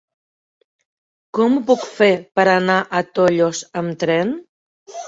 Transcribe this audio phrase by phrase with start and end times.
[1.39, 2.09] Com ho puc fer
[2.41, 4.39] per anar a Tollos amb tren?